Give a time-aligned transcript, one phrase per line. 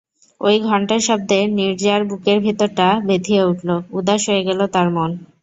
[0.41, 5.09] ঐ ঘণ্টার শব্দে নীরজার বুকের ভিতরটা ব্যথিয়ে উঠল, উদাস হয়ে গেল তার মন।